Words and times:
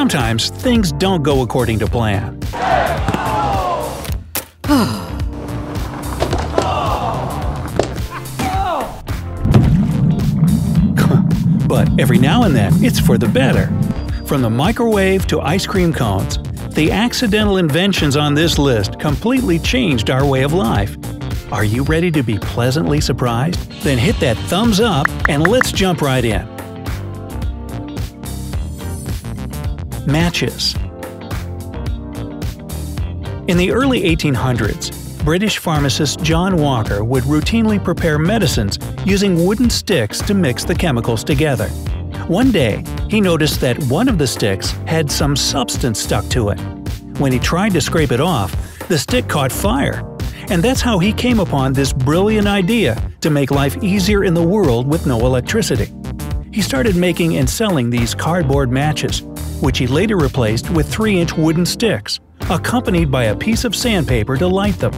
Sometimes 0.00 0.48
things 0.48 0.92
don't 0.92 1.22
go 1.22 1.42
according 1.42 1.78
to 1.80 1.86
plan. 1.86 2.40
but 11.68 11.86
every 12.00 12.16
now 12.16 12.44
and 12.44 12.56
then, 12.56 12.72
it's 12.82 12.98
for 12.98 13.18
the 13.18 13.28
better. 13.28 13.66
From 14.24 14.40
the 14.40 14.48
microwave 14.48 15.26
to 15.26 15.42
ice 15.42 15.66
cream 15.66 15.92
cones, 15.92 16.38
the 16.70 16.90
accidental 16.90 17.58
inventions 17.58 18.16
on 18.16 18.32
this 18.32 18.58
list 18.58 18.98
completely 18.98 19.58
changed 19.58 20.08
our 20.08 20.24
way 20.24 20.44
of 20.44 20.54
life. 20.54 20.96
Are 21.52 21.64
you 21.64 21.82
ready 21.82 22.10
to 22.12 22.22
be 22.22 22.38
pleasantly 22.38 23.02
surprised? 23.02 23.70
Then 23.82 23.98
hit 23.98 24.18
that 24.20 24.38
thumbs 24.48 24.80
up 24.80 25.06
and 25.28 25.46
let's 25.46 25.70
jump 25.72 26.00
right 26.00 26.24
in. 26.24 26.59
Matches. 30.10 30.74
In 33.46 33.56
the 33.56 33.70
early 33.70 34.02
1800s, 34.02 35.24
British 35.24 35.58
pharmacist 35.58 36.20
John 36.22 36.56
Walker 36.56 37.04
would 37.04 37.24
routinely 37.24 37.82
prepare 37.82 38.18
medicines 38.18 38.78
using 39.04 39.44
wooden 39.44 39.70
sticks 39.70 40.20
to 40.22 40.34
mix 40.34 40.64
the 40.64 40.74
chemicals 40.74 41.22
together. 41.22 41.68
One 42.26 42.50
day, 42.50 42.84
he 43.08 43.20
noticed 43.20 43.60
that 43.60 43.80
one 43.84 44.08
of 44.08 44.18
the 44.18 44.26
sticks 44.26 44.70
had 44.86 45.10
some 45.10 45.36
substance 45.36 46.00
stuck 46.00 46.26
to 46.30 46.48
it. 46.48 46.58
When 47.18 47.30
he 47.32 47.38
tried 47.38 47.72
to 47.74 47.80
scrape 47.80 48.12
it 48.12 48.20
off, 48.20 48.54
the 48.88 48.98
stick 48.98 49.28
caught 49.28 49.52
fire. 49.52 50.04
And 50.48 50.62
that's 50.62 50.80
how 50.80 50.98
he 50.98 51.12
came 51.12 51.38
upon 51.38 51.72
this 51.72 51.92
brilliant 51.92 52.48
idea 52.48 53.00
to 53.20 53.30
make 53.30 53.50
life 53.50 53.80
easier 53.82 54.24
in 54.24 54.34
the 54.34 54.42
world 54.42 54.88
with 54.88 55.06
no 55.06 55.26
electricity. 55.26 55.92
He 56.52 56.62
started 56.62 56.96
making 56.96 57.36
and 57.36 57.48
selling 57.48 57.90
these 57.90 58.12
cardboard 58.12 58.72
matches, 58.72 59.22
which 59.60 59.78
he 59.78 59.86
later 59.86 60.16
replaced 60.16 60.68
with 60.70 60.92
3 60.92 61.20
inch 61.20 61.32
wooden 61.34 61.64
sticks, 61.64 62.18
accompanied 62.50 63.08
by 63.10 63.24
a 63.24 63.36
piece 63.36 63.64
of 63.64 63.76
sandpaper 63.76 64.36
to 64.36 64.48
light 64.48 64.74
them. 64.78 64.92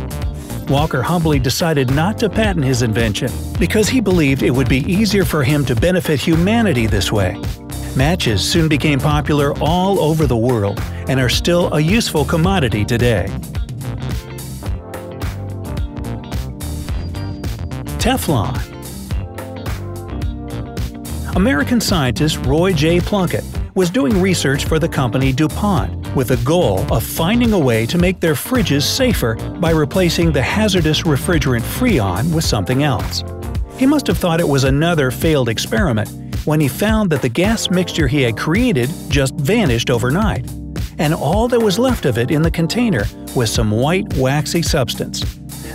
Walker 0.69 1.03
humbly 1.03 1.39
decided 1.39 1.91
not 1.91 2.17
to 2.19 2.31
patent 2.31 2.65
his 2.65 2.81
invention 2.81 3.31
because 3.59 3.89
he 3.89 4.01
believed 4.01 4.43
it 4.43 4.51
would 4.51 4.69
be 4.69 4.79
easier 4.91 5.25
for 5.27 5.45
him 5.45 5.63
to 5.67 5.77
benefit 5.77 6.21
humanity 6.21 6.87
this 6.87 7.13
way. 7.13 7.39
Matches 7.97 8.41
soon 8.41 8.67
became 8.69 8.99
popular 8.99 9.53
all 9.59 10.01
over 10.01 10.27
the 10.27 10.37
world 10.37 10.81
and 11.09 11.21
are 11.21 11.29
still 11.29 11.75
a 11.75 11.81
useful 11.81 12.25
commodity 12.25 12.87
today. 12.87 13.27
Teflon 17.99 18.72
American 21.37 21.81
scientist 21.81 22.37
Roy 22.45 22.75
J. 22.75 23.01
Plunkett 23.01 23.43
was 23.75 23.89
doing 23.89 24.21
research 24.21 24.67
for 24.67 24.79
the 24.79 24.89
company 24.89 25.33
DuPont 25.33 26.15
with 26.15 26.29
the 26.29 26.37
goal 26.39 26.81
of 26.93 27.03
finding 27.03 27.55
a 27.55 27.59
way 27.59 27.87
to 27.87 27.97
make 27.97 28.21
their 28.21 28.35
fridges 28.35 28.83
safer 28.83 29.35
by 29.59 29.71
replacing 29.71 30.31
the 30.31 30.43
hazardous 30.43 31.03
refrigerant 31.03 31.63
Freon 31.63 32.35
with 32.35 32.45
something 32.45 32.83
else. 32.83 33.25
He 33.79 33.87
must 33.87 34.07
have 34.09 34.19
thought 34.19 34.41
it 34.41 34.49
was 34.49 34.65
another 34.65 35.11
failed 35.11 35.49
experiment 35.49 36.11
when 36.45 36.61
he 36.61 36.69
found 36.69 37.09
that 37.11 37.23
the 37.23 37.31
gas 37.31 37.71
mixture 37.71 38.09
he 38.09 38.21
had 38.21 38.37
created 38.37 38.91
just 39.09 39.35
vanished 39.37 39.89
overnight, 39.89 40.47
and 40.99 41.15
all 41.15 41.49
that 41.49 41.61
was 41.61 41.79
left 41.79 42.05
of 42.05 42.19
it 42.19 42.31
in 42.31 42.43
the 42.43 42.51
container 42.51 43.05
was 43.35 43.51
some 43.51 43.71
white, 43.71 44.13
waxy 44.19 44.61
substance. 44.61 45.23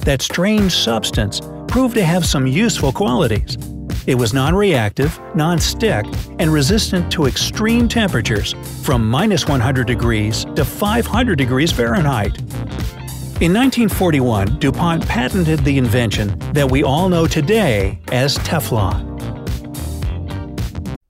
That 0.02 0.22
strange 0.22 0.76
substance 0.76 1.42
proved 1.68 1.96
to 1.96 2.06
have 2.06 2.28
some 2.28 2.46
useful 2.46 2.92
qualities. 2.92 3.58
It 4.08 4.16
was 4.16 4.34
non-reactive, 4.34 5.20
non-stick, 5.36 6.06
and 6.40 6.52
resistant 6.52 7.12
to 7.12 7.26
extreme 7.26 7.90
temperatures 7.90 8.56
from 8.82 9.06
minus 9.06 9.46
100 9.46 9.86
degrees 9.86 10.46
to 10.56 10.64
500 10.64 11.38
degrees 11.38 11.74
Fahrenheit. 11.74 12.38
In 13.42 13.54
1941, 13.54 14.60
DuPont 14.60 15.06
patented 15.06 15.60
the 15.66 15.78
invention 15.78 16.40
that 16.54 16.72
we 16.72 16.84
all 16.84 17.10
know 17.10 17.28
today 17.28 18.00
as 18.14 18.38
Teflon. 18.38 19.04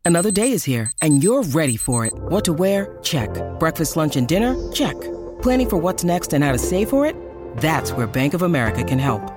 Another 0.03 0.31
day 0.31 0.51
is 0.51 0.63
here, 0.63 0.91
and 1.03 1.23
you're 1.23 1.43
ready 1.43 1.77
for 1.77 2.03
it. 2.03 2.13
What 2.15 2.45
to 2.45 2.53
wear? 2.53 2.97
Check. 3.03 3.29
Breakfast, 3.59 3.95
lunch, 3.95 4.15
and 4.15 4.27
dinner? 4.27 4.55
Check. 4.71 4.99
Planning 5.43 5.69
for 5.69 5.77
what's 5.77 6.03
next 6.03 6.33
and 6.33 6.43
how 6.43 6.51
to 6.51 6.57
save 6.57 6.89
for 6.89 7.05
it? 7.05 7.15
That's 7.57 7.91
where 7.91 8.07
Bank 8.07 8.33
of 8.33 8.41
America 8.41 8.83
can 8.83 8.97
help. 8.97 9.36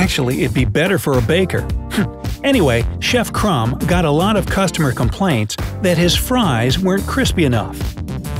Actually, 0.00 0.44
it'd 0.44 0.54
be 0.54 0.64
better 0.64 0.98
for 0.98 1.18
a 1.18 1.22
baker. 1.22 1.68
anyway, 2.42 2.82
Chef 3.00 3.30
Crumb 3.34 3.78
got 3.86 4.06
a 4.06 4.10
lot 4.10 4.34
of 4.34 4.46
customer 4.46 4.92
complaints 4.92 5.56
that 5.82 5.98
his 5.98 6.16
fries 6.16 6.78
weren't 6.78 7.06
crispy 7.06 7.44
enough. 7.44 7.78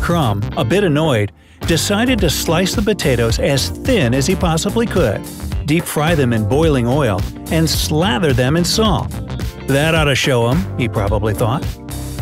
Crumb, 0.01 0.43
a 0.57 0.65
bit 0.65 0.85
annoyed, 0.85 1.33
decided 1.67 2.19
to 2.21 2.31
slice 2.31 2.75
the 2.75 2.81
potatoes 2.81 3.39
as 3.39 3.69
thin 3.69 4.15
as 4.15 4.27
he 4.27 4.35
possibly 4.35 4.87
could, 4.87 5.21
deep 5.67 5.85
fry 5.85 6.15
them 6.15 6.33
in 6.33 6.49
boiling 6.49 6.87
oil, 6.87 7.21
and 7.51 7.69
slather 7.69 8.33
them 8.33 8.57
in 8.57 8.65
salt. 8.65 9.11
That 9.69 9.95
ought 9.95 10.05
to 10.05 10.15
show 10.15 10.51
him, 10.51 10.79
he 10.79 10.89
probably 10.89 11.35
thought. 11.35 11.63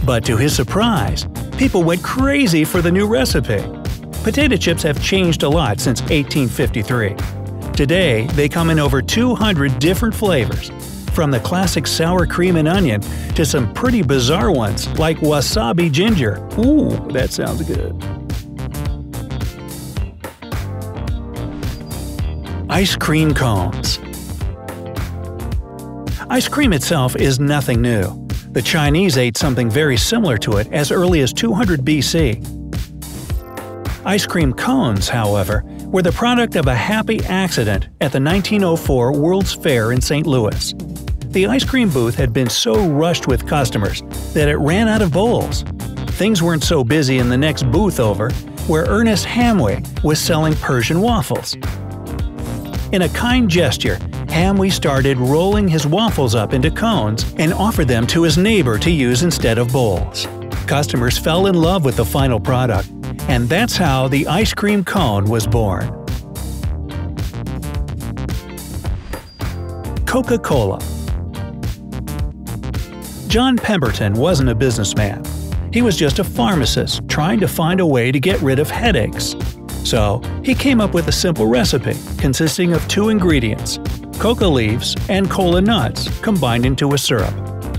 But 0.05 0.25
to 0.25 0.37
his 0.37 0.53
surprise, 0.53 1.28
people 1.56 1.84
went 1.84 2.03
crazy 2.03 2.65
for 2.65 2.82
the 2.82 2.91
new 2.91 3.06
recipe. 3.06 3.62
Potato 4.25 4.56
chips 4.56 4.82
have 4.82 5.00
changed 5.00 5.44
a 5.44 5.49
lot 5.49 5.78
since 5.78 6.00
1853. 6.03 7.38
Today, 7.78 8.26
they 8.32 8.48
come 8.48 8.70
in 8.70 8.80
over 8.80 9.00
200 9.00 9.78
different 9.78 10.12
flavors, 10.12 10.68
from 11.12 11.30
the 11.30 11.38
classic 11.38 11.86
sour 11.86 12.26
cream 12.26 12.56
and 12.56 12.66
onion 12.66 13.00
to 13.36 13.46
some 13.46 13.72
pretty 13.72 14.02
bizarre 14.02 14.50
ones 14.50 14.88
like 14.98 15.18
wasabi 15.18 15.88
ginger. 15.88 16.44
Ooh, 16.58 16.88
that 17.12 17.30
sounds 17.30 17.62
good. 17.62 17.94
Ice 22.68 22.96
cream 22.96 23.32
cones. 23.32 24.00
Ice 26.31 26.48
cream 26.48 26.72
itself 26.72 27.14
is 27.14 27.38
nothing 27.38 27.81
new. 27.81 28.26
The 28.50 28.62
Chinese 28.62 29.16
ate 29.16 29.36
something 29.36 29.70
very 29.70 29.96
similar 29.96 30.36
to 30.38 30.56
it 30.56 30.66
as 30.72 30.90
early 30.90 31.20
as 31.20 31.32
200 31.32 31.82
BC. 31.82 32.44
Ice 34.04 34.26
cream 34.26 34.52
cones, 34.52 35.08
however, 35.08 35.62
were 35.90 36.02
the 36.02 36.12
product 36.12 36.55
of 36.55 36.67
a 36.67 36.75
happy 36.75 37.25
accident 37.25 37.85
at 38.02 38.12
the 38.12 38.20
1904 38.20 39.12
World's 39.19 39.55
Fair 39.55 39.93
in 39.93 40.00
St. 40.02 40.26
Louis. 40.26 40.75
The 41.29 41.46
ice 41.46 41.64
cream 41.64 41.88
booth 41.88 42.14
had 42.14 42.32
been 42.32 42.50
so 42.50 42.88
rushed 42.88 43.26
with 43.26 43.46
customers 43.46 44.02
that 44.35 44.49
it 44.49 44.56
ran 44.56 44.87
out 44.87 45.00
of 45.00 45.12
bowls. 45.12 45.62
Things 46.19 46.43
weren't 46.43 46.62
so 46.62 46.85
busy 46.85 47.19
in 47.19 47.31
the 47.31 47.38
next 47.38 47.70
booth 47.70 48.00
over, 48.00 48.31
where 48.67 48.85
Ernest 48.85 49.25
Hamway 49.25 49.82
was 50.05 50.20
selling 50.20 50.55
Persian 50.56 51.00
waffles. 51.00 51.55
In 52.93 53.02
a 53.02 53.08
kind 53.11 53.49
gesture, 53.49 53.96
Hamway 54.29 54.70
started 54.70 55.17
rolling 55.17 55.69
his 55.69 55.87
waffles 55.87 56.34
up 56.34 56.52
into 56.52 56.70
cones 56.70 57.34
and 57.38 57.55
offered 57.55 57.88
them 57.88 58.06
to 58.08 58.23
his 58.23 58.37
neighbor 58.37 58.79
to 58.79 58.91
use 58.91 59.23
instead 59.23 59.56
of 59.56 59.73
bowls. 59.73 60.26
Customers 60.67 61.17
fell 61.17 61.46
in 61.46 61.55
love 61.55 61.87
with 61.87 61.96
the 61.96 62.05
final 62.05 62.38
product, 62.38 62.91
and 63.28 63.48
that's 63.48 63.76
how 63.76 64.08
the 64.08 64.26
ice 64.26 64.52
cream 64.52 64.82
cone 64.84 65.26
was 65.26 65.46
born. 65.46 65.88
Coca-Cola. 70.06 70.78
John 73.28 73.58
Pemberton 73.58 74.14
wasn't 74.14 74.48
a 74.48 74.54
businessman. 74.54 75.22
He 75.70 75.82
was 75.82 75.96
just 75.96 76.19
a 76.19 76.25
pharmacist 76.25 77.06
trying 77.08 77.38
to 77.40 77.46
find 77.46 77.80
a 77.80 77.86
way 77.86 78.10
to 78.10 78.19
get 78.19 78.40
rid 78.40 78.58
of 78.58 78.70
headaches. 78.70 79.36
So, 79.84 80.22
he 80.42 80.54
came 80.54 80.81
up 80.81 80.94
with 80.94 81.08
a 81.08 81.12
simple 81.12 81.46
recipe 81.46 81.94
consisting 82.16 82.72
of 82.72 82.86
two 82.88 83.10
ingredients 83.10 83.78
coca 84.19 84.46
leaves 84.46 84.96
and 85.08 85.31
cola 85.31 85.60
nuts 85.60 86.08
combined 86.20 86.66
into 86.66 86.94
a 86.94 86.98
syrup. 86.98 87.34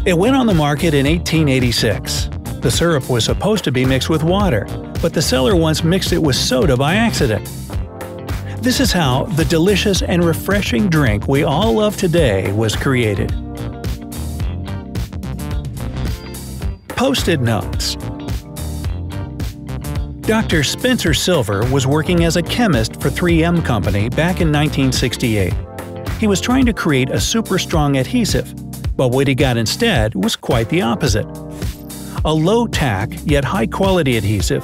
It 0.05 0.17
went 0.17 0.35
on 0.35 0.45
the 0.45 0.53
market 0.53 0.93
in 0.93 1.05
1886. 1.05 2.29
The 2.61 2.71
syrup 2.71 3.09
was 3.09 3.25
supposed 3.25 3.63
to 3.65 3.71
be 3.71 3.83
mixed 3.83 4.09
with 4.09 4.23
water, 4.23 4.65
but 5.01 5.13
the 5.13 5.21
seller 5.21 5.55
once 5.55 5.83
mixed 5.83 6.13
it 6.13 6.21
with 6.21 6.35
soda 6.35 6.75
by 6.75 6.95
accident. 6.95 7.45
This 8.61 8.79
is 8.79 8.91
how 8.91 9.23
the 9.23 9.45
delicious 9.45 10.01
and 10.01 10.23
refreshing 10.23 10.89
drink 10.89 11.27
we 11.27 11.43
all 11.43 11.73
love 11.73 11.95
today 11.95 12.51
was 12.51 12.75
created. 12.75 13.29
Post-it 16.89 17.39
notes 17.39 17.95
Dr. 20.29 20.63
Spencer 20.63 21.13
Silver 21.13 21.65
was 21.71 21.87
working 21.87 22.23
as 22.23 22.35
a 22.35 22.43
chemist 22.43 23.01
for 23.01 23.09
3M 23.09 23.65
Company 23.65 24.09
back 24.09 24.41
in 24.41 24.51
1968. 24.51 25.53
He 26.19 26.27
was 26.27 26.39
trying 26.39 26.67
to 26.67 26.73
create 26.73 27.09
a 27.09 27.19
super 27.19 27.57
strong 27.57 27.97
adhesive, 27.97 28.53
but 28.95 29.07
what 29.07 29.27
he 29.27 29.33
got 29.33 29.57
instead 29.57 30.13
was 30.13 30.35
quite 30.35 30.69
the 30.69 30.83
opposite. 30.83 31.25
A 32.25 32.31
low 32.31 32.67
tack 32.67 33.09
yet 33.23 33.43
high 33.43 33.65
quality 33.65 34.17
adhesive, 34.17 34.63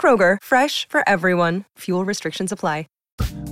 Kroger, 0.00 0.38
fresh 0.42 0.88
for 0.88 1.08
everyone. 1.08 1.64
Fuel 1.78 2.04
restrictions 2.04 2.50
apply 2.50 2.86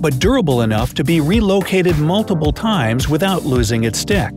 but 0.01 0.19
durable 0.19 0.61
enough 0.61 0.93
to 0.95 1.03
be 1.03 1.21
relocated 1.21 1.97
multiple 1.99 2.51
times 2.51 3.07
without 3.07 3.45
losing 3.45 3.83
its 3.83 3.99
stick. 3.99 4.31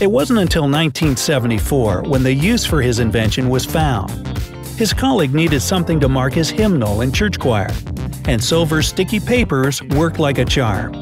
It 0.00 0.10
wasn't 0.10 0.38
until 0.38 0.62
1974 0.62 2.04
when 2.04 2.22
the 2.22 2.32
use 2.32 2.64
for 2.64 2.80
his 2.80 3.00
invention 3.00 3.50
was 3.50 3.66
found. 3.66 4.10
His 4.78 4.94
colleague 4.94 5.34
needed 5.34 5.60
something 5.60 6.00
to 6.00 6.08
mark 6.08 6.32
his 6.32 6.48
hymnal 6.48 7.02
in 7.02 7.12
church 7.12 7.38
choir, 7.38 7.70
and 8.26 8.42
Silver's 8.42 8.88
sticky 8.88 9.20
papers 9.20 9.82
worked 9.82 10.18
like 10.18 10.38
a 10.38 10.44
charm. 10.44 10.92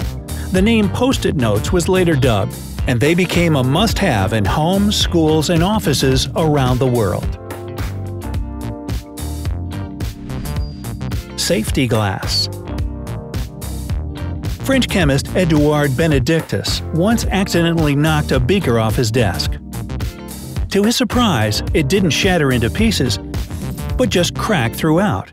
The 0.50 0.62
name 0.62 0.88
Post-it 0.88 1.36
notes 1.36 1.70
was 1.70 1.88
later 1.88 2.16
dubbed, 2.16 2.58
and 2.88 2.98
they 2.98 3.14
became 3.14 3.54
a 3.54 3.62
must-have 3.62 4.32
in 4.32 4.44
homes, 4.46 4.96
schools, 4.96 5.50
and 5.50 5.62
offices 5.62 6.26
around 6.34 6.78
the 6.78 6.86
world. 6.86 7.47
Safety 11.38 11.86
glass 11.86 12.48
French 14.64 14.88
chemist 14.88 15.34
Edouard 15.36 15.96
Benedictus 15.96 16.82
once 16.94 17.24
accidentally 17.26 17.94
knocked 17.94 18.32
a 18.32 18.40
beaker 18.40 18.78
off 18.80 18.96
his 18.96 19.12
desk. 19.12 19.52
To 20.70 20.82
his 20.82 20.96
surprise, 20.96 21.62
it 21.72 21.88
didn't 21.88 22.10
shatter 22.10 22.50
into 22.50 22.68
pieces, 22.68 23.18
but 23.96 24.10
just 24.10 24.34
cracked 24.34 24.74
throughout. 24.74 25.32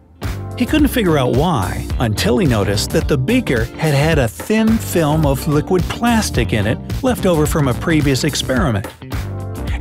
He 0.57 0.65
couldn't 0.65 0.89
figure 0.89 1.17
out 1.17 1.35
why 1.35 1.85
until 1.99 2.37
he 2.37 2.45
noticed 2.45 2.91
that 2.91 3.07
the 3.07 3.17
beaker 3.17 3.65
had 3.65 3.95
had 3.95 4.19
a 4.19 4.27
thin 4.27 4.77
film 4.77 5.25
of 5.25 5.47
liquid 5.47 5.81
plastic 5.83 6.53
in 6.53 6.67
it 6.67 6.77
left 7.03 7.25
over 7.25 7.47
from 7.47 7.67
a 7.67 7.73
previous 7.73 8.23
experiment. 8.23 8.87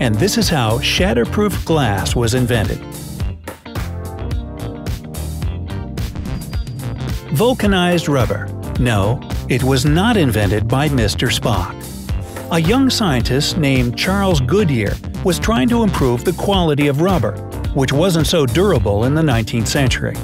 And 0.01 0.15
this 0.15 0.39
is 0.39 0.49
how 0.49 0.79
shatterproof 0.79 1.65
glass 1.67 2.17
was 2.17 2.33
invented. 2.33 2.83
Vulcanized 7.35 8.09
rubber. 8.09 8.47
No, 8.79 9.21
it 9.49 9.61
was 9.65 9.85
not 9.85 10.17
invented 10.17 10.69
by 10.69 10.89
Mr. 10.89 11.37
Spock. 11.37 11.75
A 12.53 12.61
young 12.61 12.89
scientist 12.89 13.59
named 13.59 13.99
Charles 13.99 14.41
Goodyear 14.41 14.95
was 15.25 15.41
trying 15.41 15.69
to 15.71 15.83
improve 15.83 16.25
the 16.25 16.35
quality 16.35 16.87
of 16.87 17.01
rubber, 17.01 17.33
which 17.75 17.93
wasn't 17.93 18.29
so 18.29 18.47
durable 18.47 19.07
in 19.07 19.17
the 19.17 19.23
19th 19.23 19.67
century. 19.67 20.15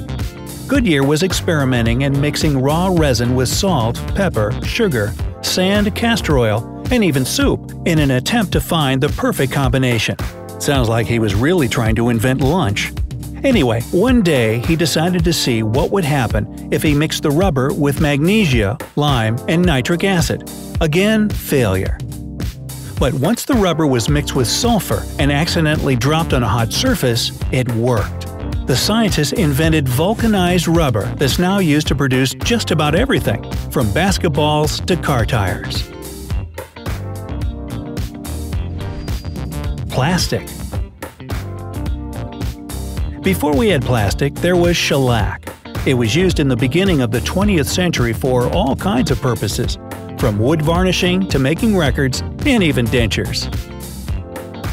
Goodyear 0.69 1.03
was 1.03 1.21
experimenting 1.21 2.05
and 2.05 2.21
mixing 2.21 2.57
raw 2.57 2.87
resin 2.87 3.35
with 3.35 3.49
salt, 3.49 4.01
pepper, 4.15 4.57
sugar, 4.63 5.11
sand, 5.41 5.93
castor 5.93 6.37
oil, 6.37 6.81
and 6.91 7.03
even 7.03 7.25
soup 7.25 7.73
in 7.85 7.99
an 7.99 8.11
attempt 8.11 8.53
to 8.53 8.61
find 8.61 9.03
the 9.03 9.09
perfect 9.09 9.51
combination. 9.51 10.15
Sounds 10.61 10.87
like 10.87 11.07
he 11.07 11.19
was 11.19 11.35
really 11.35 11.67
trying 11.67 11.95
to 11.97 12.07
invent 12.07 12.39
lunch. 12.39 12.93
Anyway, 13.43 13.81
one 13.91 14.21
day 14.21 14.59
he 14.67 14.75
decided 14.75 15.23
to 15.23 15.33
see 15.33 15.63
what 15.63 15.89
would 15.89 16.03
happen 16.03 16.69
if 16.71 16.83
he 16.83 16.93
mixed 16.93 17.23
the 17.23 17.31
rubber 17.31 17.73
with 17.73 17.99
magnesia, 17.99 18.77
lime, 18.95 19.35
and 19.47 19.65
nitric 19.65 20.03
acid. 20.03 20.47
Again, 20.79 21.27
failure. 21.29 21.97
But 22.99 23.15
once 23.15 23.45
the 23.45 23.55
rubber 23.55 23.87
was 23.87 24.09
mixed 24.09 24.35
with 24.35 24.47
sulfur 24.47 25.03
and 25.17 25.31
accidentally 25.31 25.95
dropped 25.95 26.33
on 26.33 26.43
a 26.43 26.47
hot 26.47 26.71
surface, 26.71 27.31
it 27.51 27.71
worked. 27.73 28.27
The 28.67 28.75
scientists 28.75 29.33
invented 29.33 29.89
vulcanized 29.89 30.67
rubber 30.67 31.05
that's 31.15 31.39
now 31.39 31.57
used 31.57 31.87
to 31.87 31.95
produce 31.95 32.35
just 32.43 32.69
about 32.69 32.93
everything, 32.93 33.41
from 33.71 33.87
basketballs 33.87 34.85
to 34.85 34.95
car 34.95 35.25
tires. 35.25 35.89
Plastic 39.89 40.47
before 43.23 43.55
we 43.55 43.69
had 43.69 43.83
plastic, 43.83 44.33
there 44.35 44.55
was 44.55 44.75
shellac. 44.75 45.47
It 45.85 45.93
was 45.93 46.15
used 46.15 46.39
in 46.39 46.47
the 46.47 46.55
beginning 46.55 47.01
of 47.01 47.11
the 47.11 47.19
20th 47.19 47.67
century 47.67 48.13
for 48.13 48.51
all 48.51 48.75
kinds 48.75 49.11
of 49.11 49.21
purposes, 49.21 49.77
from 50.17 50.39
wood 50.39 50.63
varnishing 50.63 51.27
to 51.27 51.37
making 51.37 51.77
records 51.77 52.21
and 52.21 52.63
even 52.63 52.87
dentures. 52.87 53.49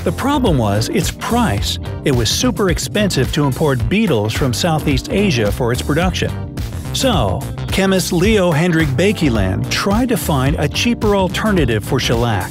The 0.02 0.12
problem 0.12 0.56
was 0.56 0.88
its 0.88 1.10
price. 1.10 1.78
It 2.04 2.12
was 2.12 2.30
super 2.30 2.70
expensive 2.70 3.30
to 3.32 3.44
import 3.44 3.86
beetles 3.86 4.32
from 4.32 4.54
Southeast 4.54 5.10
Asia 5.10 5.52
for 5.52 5.70
its 5.70 5.82
production. 5.82 6.56
So, 6.94 7.40
chemist 7.70 8.14
Leo 8.14 8.50
Hendrik 8.50 8.88
Baekeland 8.88 9.70
tried 9.70 10.08
to 10.08 10.16
find 10.16 10.56
a 10.58 10.68
cheaper 10.68 11.14
alternative 11.14 11.84
for 11.84 12.00
shellac. 12.00 12.50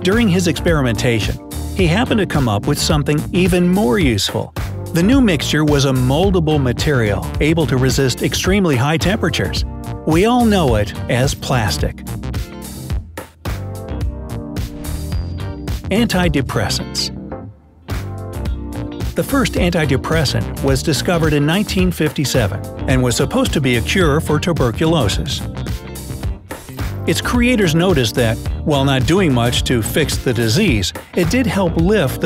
During 0.00 0.28
his 0.28 0.48
experimentation, 0.48 1.38
he 1.74 1.86
happened 1.86 2.20
to 2.20 2.26
come 2.26 2.48
up 2.48 2.66
with 2.66 2.78
something 2.78 3.18
even 3.32 3.68
more 3.68 3.98
useful 3.98 4.54
the 4.96 5.02
new 5.02 5.20
mixture 5.20 5.62
was 5.62 5.84
a 5.84 5.92
moldable 5.92 6.58
material 6.58 7.30
able 7.42 7.66
to 7.66 7.76
resist 7.76 8.22
extremely 8.22 8.76
high 8.76 8.96
temperatures. 8.96 9.62
We 10.06 10.24
all 10.24 10.46
know 10.46 10.76
it 10.76 10.98
as 11.10 11.34
plastic. 11.34 11.96
Antidepressants 15.92 17.12
The 19.14 19.22
first 19.22 19.52
antidepressant 19.52 20.64
was 20.64 20.82
discovered 20.82 21.34
in 21.34 21.46
1957 21.46 22.88
and 22.88 23.02
was 23.02 23.16
supposed 23.16 23.52
to 23.52 23.60
be 23.60 23.76
a 23.76 23.82
cure 23.82 24.18
for 24.18 24.40
tuberculosis. 24.40 25.42
Its 27.06 27.20
creators 27.20 27.74
noticed 27.74 28.14
that, 28.14 28.38
while 28.64 28.86
not 28.86 29.06
doing 29.06 29.34
much 29.34 29.62
to 29.64 29.82
fix 29.82 30.16
the 30.16 30.32
disease, 30.32 30.94
it 31.14 31.28
did 31.28 31.46
help 31.46 31.76
lift 31.76 32.25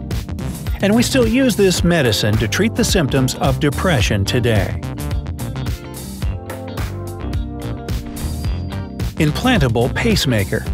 and 0.81 0.95
we 0.95 1.03
still 1.03 1.27
use 1.27 1.55
this 1.55 1.83
medicine 1.83 2.35
to 2.37 2.47
treat 2.47 2.75
the 2.75 2.83
symptoms 2.83 3.35
of 3.35 3.59
depression 3.59 4.25
today. 4.25 4.79
Implantable 9.17 9.93
pacemaker. 9.95 10.65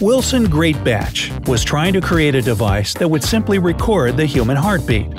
Wilson 0.00 0.46
Greatbatch 0.46 1.48
was 1.48 1.64
trying 1.64 1.92
to 1.92 2.00
create 2.00 2.36
a 2.36 2.42
device 2.42 2.94
that 2.94 3.08
would 3.08 3.24
simply 3.24 3.58
record 3.58 4.16
the 4.16 4.26
human 4.26 4.56
heartbeat. 4.56 5.12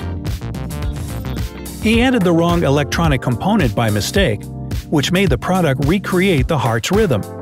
He 1.84 2.02
added 2.02 2.22
the 2.22 2.32
wrong 2.32 2.64
electronic 2.64 3.22
component 3.22 3.76
by 3.76 3.90
mistake, 3.90 4.42
which 4.90 5.12
made 5.12 5.30
the 5.30 5.38
product 5.38 5.86
recreate 5.86 6.48
the 6.48 6.58
heart's 6.58 6.92
rhythm. 6.92 7.39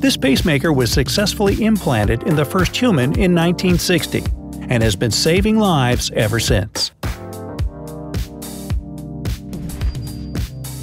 This 0.00 0.16
pacemaker 0.16 0.72
was 0.72 0.90
successfully 0.90 1.62
implanted 1.62 2.22
in 2.22 2.34
the 2.34 2.44
first 2.44 2.74
human 2.74 3.18
in 3.18 3.34
1960 3.34 4.24
and 4.70 4.82
has 4.82 4.96
been 4.96 5.10
saving 5.10 5.58
lives 5.58 6.10
ever 6.12 6.40
since. 6.40 6.92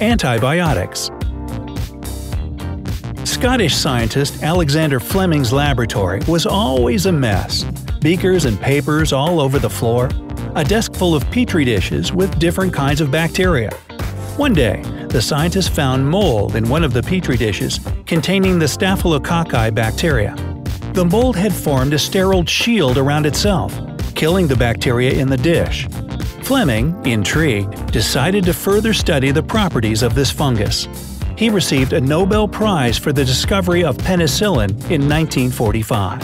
Antibiotics 0.00 1.10
Scottish 3.24 3.74
scientist 3.74 4.40
Alexander 4.44 5.00
Fleming's 5.00 5.52
laboratory 5.52 6.20
was 6.28 6.46
always 6.46 7.06
a 7.06 7.12
mess. 7.12 7.64
Beakers 8.00 8.44
and 8.44 8.60
papers 8.60 9.12
all 9.12 9.40
over 9.40 9.58
the 9.58 9.68
floor, 9.68 10.10
a 10.54 10.62
desk 10.62 10.94
full 10.94 11.16
of 11.16 11.28
petri 11.32 11.64
dishes 11.64 12.12
with 12.12 12.38
different 12.38 12.72
kinds 12.72 13.00
of 13.00 13.10
bacteria. 13.10 13.70
One 14.38 14.54
day, 14.54 14.82
the 15.08 15.20
scientists 15.20 15.66
found 15.66 16.08
mold 16.08 16.54
in 16.54 16.68
one 16.68 16.84
of 16.84 16.92
the 16.92 17.02
petri 17.02 17.36
dishes 17.36 17.80
containing 18.06 18.60
the 18.60 18.66
Staphylococci 18.66 19.74
bacteria. 19.74 20.36
The 20.92 21.04
mold 21.04 21.34
had 21.34 21.52
formed 21.52 21.92
a 21.92 21.98
sterile 21.98 22.46
shield 22.46 22.98
around 22.98 23.26
itself, 23.26 23.76
killing 24.14 24.46
the 24.46 24.54
bacteria 24.54 25.10
in 25.10 25.28
the 25.28 25.36
dish. 25.36 25.88
Fleming, 26.44 26.94
intrigued, 27.04 27.90
decided 27.90 28.44
to 28.44 28.54
further 28.54 28.94
study 28.94 29.32
the 29.32 29.42
properties 29.42 30.04
of 30.04 30.14
this 30.14 30.30
fungus. 30.30 30.86
He 31.36 31.50
received 31.50 31.92
a 31.92 32.00
Nobel 32.00 32.46
Prize 32.46 32.96
for 32.96 33.12
the 33.12 33.24
discovery 33.24 33.82
of 33.82 33.96
penicillin 33.96 34.70
in 34.88 35.08
1945. 35.08 36.22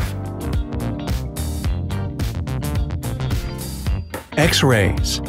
X-rays 4.39 5.21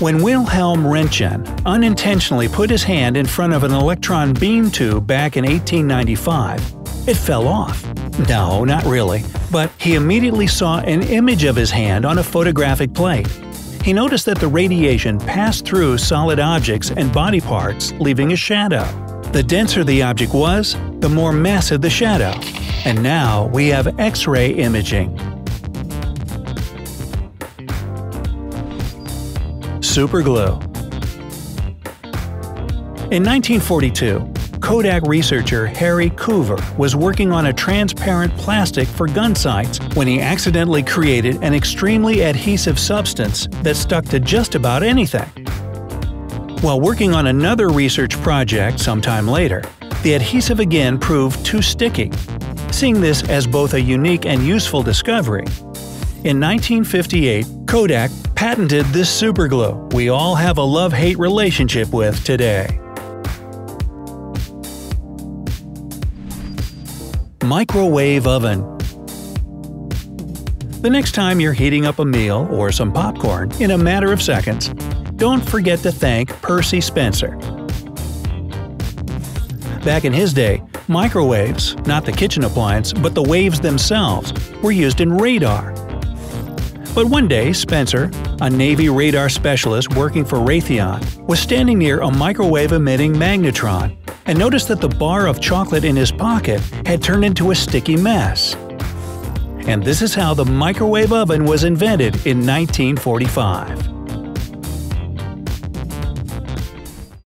when 0.00 0.22
Wilhelm 0.22 0.82
Röntgen 0.84 1.64
unintentionally 1.66 2.48
put 2.48 2.70
his 2.70 2.82
hand 2.82 3.18
in 3.18 3.26
front 3.26 3.52
of 3.52 3.64
an 3.64 3.72
electron 3.72 4.32
beam 4.32 4.70
tube 4.70 5.06
back 5.06 5.36
in 5.36 5.44
1895, 5.44 7.06
it 7.06 7.16
fell 7.16 7.46
off. 7.46 7.84
No, 8.26 8.64
not 8.64 8.82
really, 8.84 9.22
but 9.50 9.70
he 9.78 9.96
immediately 9.96 10.46
saw 10.46 10.80
an 10.80 11.02
image 11.02 11.44
of 11.44 11.54
his 11.54 11.70
hand 11.70 12.06
on 12.06 12.18
a 12.18 12.22
photographic 12.22 12.94
plate. 12.94 13.26
He 13.84 13.92
noticed 13.92 14.24
that 14.24 14.38
the 14.38 14.48
radiation 14.48 15.18
passed 15.18 15.66
through 15.66 15.98
solid 15.98 16.40
objects 16.40 16.90
and 16.90 17.12
body 17.12 17.40
parts, 17.40 17.92
leaving 17.92 18.32
a 18.32 18.36
shadow. 18.36 18.84
The 19.32 19.42
denser 19.42 19.84
the 19.84 20.02
object 20.02 20.32
was, 20.32 20.76
the 21.00 21.10
more 21.10 21.32
massive 21.32 21.82
the 21.82 21.90
shadow. 21.90 22.32
And 22.86 23.02
now 23.02 23.48
we 23.48 23.68
have 23.68 23.98
X 24.00 24.26
ray 24.26 24.50
imaging. 24.50 25.29
Superglue 29.90 30.62
In 33.10 33.24
1942, 33.24 34.60
Kodak 34.60 35.02
researcher 35.02 35.66
Harry 35.66 36.10
Coover 36.10 36.60
was 36.78 36.94
working 36.94 37.32
on 37.32 37.46
a 37.46 37.52
transparent 37.52 38.32
plastic 38.36 38.86
for 38.86 39.08
gun 39.08 39.34
sights 39.34 39.80
when 39.96 40.06
he 40.06 40.20
accidentally 40.20 40.84
created 40.84 41.42
an 41.42 41.54
extremely 41.54 42.20
adhesive 42.20 42.78
substance 42.78 43.48
that 43.62 43.74
stuck 43.74 44.04
to 44.04 44.20
just 44.20 44.54
about 44.54 44.84
anything. 44.84 45.28
While 46.60 46.80
working 46.80 47.12
on 47.12 47.26
another 47.26 47.68
research 47.68 48.16
project 48.22 48.78
sometime 48.78 49.26
later, 49.26 49.64
the 50.04 50.14
adhesive 50.14 50.60
again 50.60 50.98
proved 50.98 51.44
too 51.44 51.62
sticky. 51.62 52.12
Seeing 52.70 53.00
this 53.00 53.28
as 53.28 53.44
both 53.44 53.74
a 53.74 53.80
unique 53.80 54.24
and 54.24 54.46
useful 54.46 54.84
discovery, 54.84 55.46
in 56.22 56.38
1958, 56.38 57.46
Kodak 57.66 58.10
patented 58.40 58.86
this 58.86 59.20
superglue 59.20 59.92
we 59.92 60.08
all 60.08 60.34
have 60.34 60.56
a 60.56 60.62
love-hate 60.62 61.18
relationship 61.18 61.92
with 61.92 62.24
today. 62.24 62.80
Microwave 67.44 68.26
oven 68.26 68.62
The 70.80 70.88
next 70.88 71.12
time 71.12 71.38
you're 71.38 71.52
heating 71.52 71.84
up 71.84 71.98
a 71.98 72.04
meal 72.06 72.48
or 72.50 72.72
some 72.72 72.90
popcorn 72.94 73.52
in 73.60 73.72
a 73.72 73.76
matter 73.76 74.10
of 74.10 74.22
seconds, 74.22 74.68
don't 75.16 75.46
forget 75.46 75.80
to 75.80 75.92
thank 75.92 76.30
Percy 76.40 76.80
Spencer. 76.80 77.36
Back 79.84 80.06
in 80.06 80.14
his 80.14 80.32
day, 80.32 80.62
microwaves, 80.88 81.76
not 81.80 82.06
the 82.06 82.12
kitchen 82.12 82.44
appliance, 82.44 82.94
but 82.94 83.14
the 83.14 83.22
waves 83.22 83.60
themselves, 83.60 84.32
were 84.62 84.72
used 84.72 85.02
in 85.02 85.12
radar. 85.12 85.74
But 86.92 87.06
one 87.06 87.28
day, 87.28 87.52
Spencer, 87.52 88.10
a 88.40 88.50
Navy 88.50 88.88
radar 88.88 89.28
specialist 89.28 89.94
working 89.94 90.24
for 90.24 90.38
Raytheon, 90.38 91.24
was 91.26 91.38
standing 91.38 91.78
near 91.78 92.00
a 92.00 92.10
microwave 92.10 92.72
emitting 92.72 93.12
magnetron 93.12 93.96
and 94.26 94.36
noticed 94.36 94.66
that 94.68 94.80
the 94.80 94.88
bar 94.88 95.28
of 95.28 95.40
chocolate 95.40 95.84
in 95.84 95.94
his 95.94 96.10
pocket 96.10 96.60
had 96.84 97.00
turned 97.00 97.24
into 97.24 97.52
a 97.52 97.54
sticky 97.54 97.96
mess. 97.96 98.56
And 99.66 99.84
this 99.84 100.02
is 100.02 100.14
how 100.14 100.34
the 100.34 100.44
microwave 100.44 101.12
oven 101.12 101.44
was 101.44 101.62
invented 101.62 102.14
in 102.26 102.44
1945. 102.44 103.99